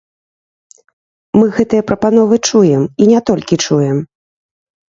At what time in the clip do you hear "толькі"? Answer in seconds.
3.33-3.63